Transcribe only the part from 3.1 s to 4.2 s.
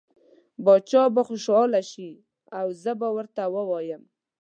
ورته ووایم.